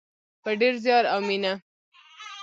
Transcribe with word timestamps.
په 0.43 0.49
ډیر 0.59 0.73
زیار 0.83 1.03
او 1.13 1.19
مینه. 1.27 1.53